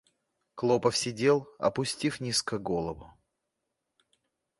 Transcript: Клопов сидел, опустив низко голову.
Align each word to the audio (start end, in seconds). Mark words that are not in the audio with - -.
Клопов 0.55 0.97
сидел, 0.97 1.47
опустив 1.59 2.21
низко 2.21 2.57
голову. 2.57 3.11